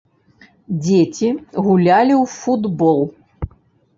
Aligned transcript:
Дзеці 0.85 1.27
гулялі 1.65 2.15
ў 2.21 2.25
футбол. 2.37 2.99